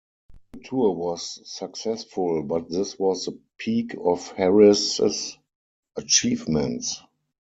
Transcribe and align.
The 0.53 0.61
tour 0.61 0.95
was 0.95 1.39
successful, 1.47 2.41
but 2.41 2.71
this 2.71 2.97
was 2.97 3.25
the 3.25 3.39
peak 3.59 3.93
of 4.03 4.29
Harris's 4.31 5.37
achievements. 5.95 6.99